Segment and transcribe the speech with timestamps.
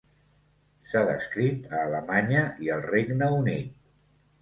[0.91, 3.81] S'ha descrit a Alemanya i al Regne Unit.